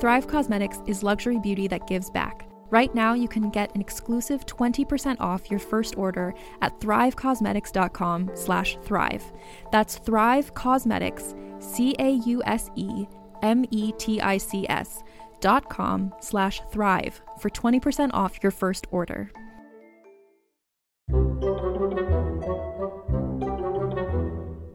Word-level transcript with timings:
Thrive 0.00 0.26
Causemetics 0.26 0.88
is 0.88 1.02
luxury 1.02 1.38
beauty 1.38 1.68
that 1.68 1.86
gives 1.86 2.08
back. 2.08 2.48
Right 2.70 2.94
now, 2.94 3.12
you 3.12 3.28
can 3.28 3.50
get 3.50 3.74
an 3.74 3.82
exclusive 3.82 4.46
20% 4.46 5.20
off 5.20 5.50
your 5.50 5.60
first 5.60 5.98
order 5.98 6.32
at 6.62 6.80
thrivecausemetics.com 6.80 8.30
slash 8.34 8.78
thrive. 8.82 9.30
That's 9.70 9.98
Thrive 9.98 10.54
Causemetics, 10.54 11.34
C-A-U-S-E-M-E-T-I-C-S 11.62 12.22
dot 15.40 15.68
com 15.70 16.14
slash 16.20 16.62
thrive 16.70 17.20
for 17.38 17.50
20% 17.50 18.10
off 18.14 18.38
your 18.42 18.52
first 18.52 18.86
order. 18.90 19.30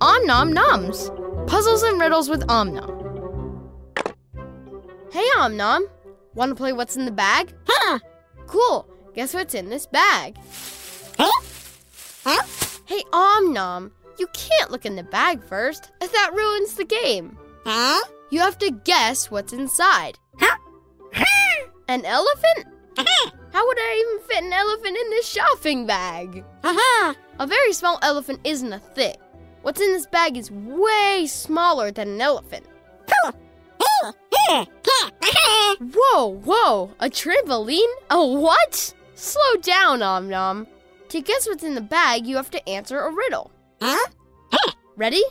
Om 0.01 0.25
Nom 0.25 0.53
Noms 0.53 1.09
Puzzles 1.47 1.81
and 1.83 1.99
Riddles 1.99 2.29
with 2.29 2.43
Om 2.49 2.75
Nom. 2.75 2.94
Hey 5.15 5.29
Om 5.37 5.55
Nom, 5.55 5.87
want 6.33 6.49
to 6.49 6.55
play 6.55 6.73
What's 6.73 6.97
in 6.97 7.05
the 7.05 7.09
Bag? 7.09 7.53
Huh? 7.65 7.99
Cool. 8.47 8.85
Guess 9.13 9.33
what's 9.33 9.53
in 9.53 9.69
this 9.69 9.87
bag? 9.87 10.35
Huh? 11.17 11.41
Huh? 12.25 12.43
Hey 12.83 13.01
Om 13.13 13.53
Nom, 13.53 13.93
you 14.19 14.27
can't 14.33 14.71
look 14.71 14.85
in 14.85 14.97
the 14.97 15.03
bag 15.03 15.41
first. 15.41 15.89
That 16.01 16.31
ruins 16.33 16.73
the 16.73 16.83
game. 16.83 17.37
Huh? 17.63 18.01
You 18.29 18.41
have 18.41 18.57
to 18.57 18.71
guess 18.83 19.31
what's 19.31 19.53
inside. 19.53 20.19
Huh? 20.37 20.57
An 21.87 22.03
elephant? 22.03 22.75
Uh-huh. 22.97 23.31
How 23.53 23.65
would 23.65 23.77
I 23.79 24.03
even 24.05 24.27
fit 24.27 24.43
an 24.43 24.51
elephant 24.51 24.97
in 24.97 25.09
this 25.11 25.29
shopping 25.29 25.87
bag? 25.87 26.43
Uh-huh. 26.61 27.13
A 27.39 27.47
very 27.47 27.71
small 27.71 27.99
elephant 28.01 28.41
isn't 28.43 28.73
a 28.73 28.79
thing. 28.79 29.15
What's 29.61 29.79
in 29.79 29.93
this 29.93 30.07
bag 30.07 30.35
is 30.35 30.51
way 30.51 31.25
smaller 31.25 31.89
than 31.89 32.09
an 32.09 32.21
elephant. 32.21 32.65
Whoa, 36.25 36.41
whoa, 36.43 36.91
a 36.99 37.07
trampoline? 37.07 37.85
A 38.09 38.25
what? 38.25 38.95
Slow 39.13 39.55
down, 39.61 40.01
Om 40.01 40.27
Nom. 40.27 40.65
To 41.09 41.21
guess 41.21 41.47
what's 41.47 41.63
in 41.63 41.75
the 41.75 41.81
bag, 41.81 42.25
you 42.25 42.35
have 42.37 42.49
to 42.49 42.67
answer 42.67 42.99
a 42.99 43.13
riddle. 43.13 43.51
Huh? 43.79 44.09
Ready? 44.95 45.23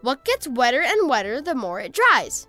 What 0.00 0.24
gets 0.24 0.48
wetter 0.48 0.80
and 0.80 1.06
wetter 1.06 1.42
the 1.42 1.54
more 1.54 1.80
it 1.80 1.92
dries? 1.92 2.46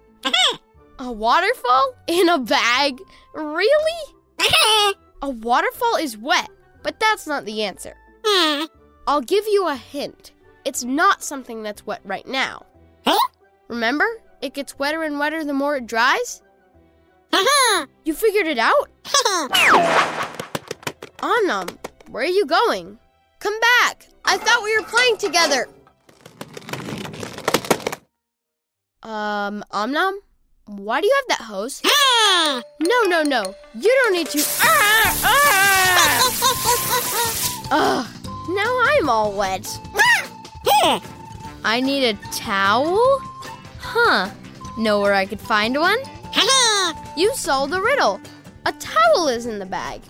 A 0.98 1.12
waterfall? 1.12 1.94
In 2.08 2.30
a 2.30 2.40
bag? 2.40 3.02
Really? 3.34 4.16
A 5.22 5.30
waterfall 5.30 5.98
is 5.98 6.18
wet, 6.18 6.50
but 6.84 7.02
that's 7.02 7.28
not 7.28 7.44
the 7.44 7.64
answer. 7.64 7.96
I'll 9.08 9.22
give 9.22 9.46
you 9.46 9.68
a 9.68 9.76
hint. 9.76 10.32
It's 10.64 10.86
not 10.86 11.22
something 11.22 11.64
that's 11.64 11.86
wet 11.86 12.00
right 12.06 12.28
now. 12.28 12.66
Huh? 13.06 13.28
Remember? 13.68 14.08
It 14.42 14.54
gets 14.54 14.80
wetter 14.80 15.04
and 15.04 15.20
wetter 15.20 15.44
the 15.44 15.54
more 15.54 15.76
it 15.76 15.86
dries? 15.86 16.42
You 18.06 18.14
figured 18.14 18.48
it 18.48 18.58
out? 18.60 18.90
Om 21.22 21.48
Nom, 21.48 21.68
where 22.10 22.24
are 22.24 22.28
you 22.28 22.46
going? 22.46 23.00
Come 23.40 23.58
back! 23.60 24.08
I 24.26 24.38
thought 24.38 24.62
we 24.64 24.78
were 24.78 24.84
playing 24.84 25.18
together! 25.18 25.70
Um, 29.04 29.64
Om 29.72 29.92
Nom? 29.94 30.20
Why 30.66 31.00
do 31.02 31.08
you 31.08 31.16
have 31.22 31.38
that 31.38 31.46
hose? 31.46 31.82
No, 32.80 33.04
no, 33.08 33.24
no. 33.24 33.56
You 33.74 34.00
don't 34.04 34.14
need 34.14 34.28
to. 34.28 34.40
Ah, 34.62 35.18
ah! 35.24 36.20
Ugh, 37.72 38.06
now 38.50 38.82
I'm 38.92 39.10
all 39.10 39.32
wet. 39.32 39.66
I 41.66 41.80
need 41.82 42.04
a 42.04 42.14
towel? 42.32 43.00
Huh. 43.80 44.30
Know 44.78 45.00
where 45.00 45.14
I 45.14 45.26
could 45.26 45.40
find 45.40 45.80
one? 45.80 45.98
You 47.16 47.34
solved 47.36 47.74
the 47.74 47.82
riddle. 47.82 48.20
A 48.66 48.72
towel 48.74 49.28
is 49.28 49.46
in 49.46 49.60
the 49.60 49.66
bag. 49.66 50.02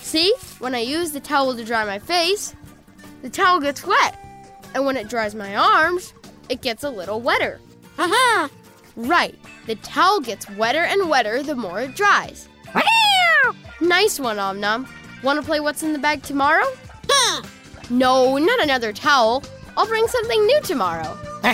See, 0.00 0.34
when 0.58 0.74
I 0.74 0.80
use 0.80 1.12
the 1.12 1.20
towel 1.20 1.56
to 1.56 1.64
dry 1.64 1.84
my 1.84 1.98
face, 1.98 2.54
the 3.22 3.30
towel 3.30 3.60
gets 3.60 3.86
wet. 3.86 4.18
And 4.74 4.84
when 4.84 4.96
it 4.96 5.08
dries 5.08 5.34
my 5.34 5.56
arms, 5.56 6.14
it 6.48 6.60
gets 6.60 6.84
a 6.84 6.90
little 6.90 7.20
wetter. 7.20 7.60
Aha! 7.98 8.50
Right, 8.96 9.38
the 9.66 9.76
towel 9.76 10.20
gets 10.20 10.48
wetter 10.50 10.82
and 10.82 11.08
wetter 11.08 11.42
the 11.42 11.54
more 11.54 11.80
it 11.80 11.96
dries. 11.96 12.48
Nice 13.80 14.20
one, 14.20 14.38
Om 14.38 14.60
Nom. 14.60 14.86
Want 15.22 15.40
to 15.40 15.44
play 15.44 15.60
What's 15.60 15.82
in 15.82 15.92
the 15.92 15.98
Bag 15.98 16.22
tomorrow? 16.22 16.66
No, 17.90 18.38
not 18.38 18.62
another 18.62 18.92
towel. 18.92 19.42
I'll 19.76 19.86
bring 19.86 20.06
something 20.06 20.46
new 20.46 20.60
tomorrow. 20.62 21.18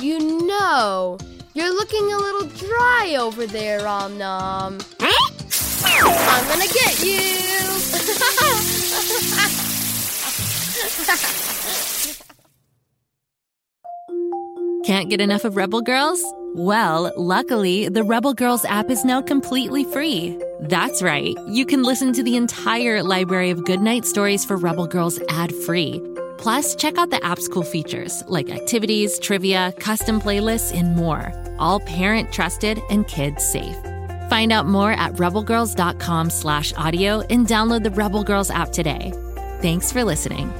You 0.00 0.46
know, 0.46 1.18
you're 1.54 1.74
looking 1.74 2.12
a 2.12 2.16
little 2.16 2.48
dry 2.48 3.16
over 3.18 3.46
there, 3.46 3.86
Om 3.86 4.18
Nom. 4.18 4.78
I'm 5.00 6.48
gonna 6.48 6.66
get 6.66 7.02
you. 7.02 7.28
Can't 14.84 15.10
get 15.10 15.20
enough 15.20 15.44
of 15.44 15.56
Rebel 15.56 15.82
Girls? 15.82 16.22
Well, 16.54 17.12
luckily, 17.16 17.88
the 17.88 18.02
Rebel 18.02 18.32
Girls 18.32 18.64
app 18.64 18.90
is 18.90 19.04
now 19.04 19.20
completely 19.20 19.84
free. 19.84 20.38
That's 20.60 21.02
right, 21.02 21.36
you 21.46 21.66
can 21.66 21.82
listen 21.82 22.12
to 22.14 22.22
the 22.22 22.36
entire 22.36 23.02
library 23.02 23.50
of 23.50 23.64
goodnight 23.64 24.06
stories 24.06 24.44
for 24.44 24.56
Rebel 24.56 24.86
Girls 24.86 25.20
ad 25.28 25.54
free. 25.54 26.00
Plus, 26.38 26.74
check 26.76 26.96
out 26.98 27.10
the 27.10 27.24
app's 27.24 27.48
cool 27.48 27.64
features 27.64 28.22
like 28.28 28.48
activities, 28.50 29.18
trivia, 29.18 29.74
custom 29.78 30.20
playlists, 30.20 30.74
and 30.74 30.96
more. 30.96 31.32
All 31.58 31.80
parent 31.80 32.32
trusted 32.32 32.80
and 32.90 33.06
kids 33.06 33.44
safe. 33.44 33.76
Find 34.30 34.52
out 34.52 34.66
more 34.66 34.92
at 34.92 35.14
rebelgirls.com 35.14 36.30
slash 36.30 36.72
audio 36.74 37.20
and 37.22 37.46
download 37.46 37.82
the 37.82 37.90
Rebel 37.90 38.22
Girls 38.22 38.50
app 38.50 38.70
today. 38.70 39.12
Thanks 39.60 39.90
for 39.90 40.04
listening. 40.04 40.52